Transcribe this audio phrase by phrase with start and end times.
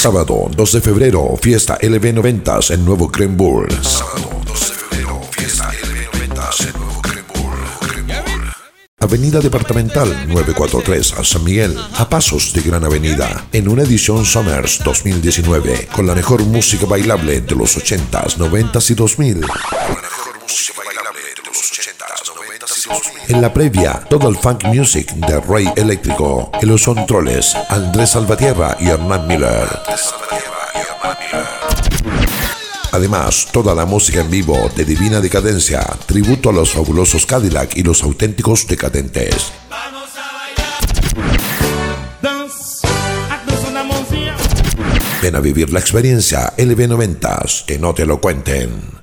[0.00, 3.68] Sábado 2 de febrero, fiesta LB90 en Nuevo Greenbull.
[3.82, 8.50] Sábado 2 de febrero, fiesta LB90 en Nuevo Greenbull.
[8.98, 14.80] Avenida Departamental 943 a San Miguel, a pasos de Gran Avenida, en una edición Summers
[14.82, 19.40] 2019, con la mejor música bailable de los 80s, 90s y 2000.
[23.28, 26.50] En la previa, todo el funk music de Rey Eléctrico.
[26.60, 29.68] En los controles, Andrés Salvatierra y Hernán Miller.
[32.92, 37.82] Además, toda la música en vivo de Divina Decadencia, tributo a los fabulosos Cadillac y
[37.82, 39.52] los auténticos decadentes.
[45.22, 48.99] Ven a vivir la experiencia LB90s, que no te lo cuenten.